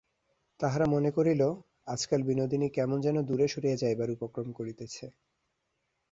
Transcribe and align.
তাহারা 0.59 0.85
মনে 0.85 1.09
করিল, 1.11 1.41
আজকাল 1.87 2.21
বিনোদিনী 2.23 2.67
কেমন 2.69 2.97
যেন 3.01 3.17
দূরে 3.21 3.45
সরিয়া 3.47 3.77
যাইবার 3.77 4.09
উপক্রম 4.11 4.47
করিতেছে। 4.51 5.05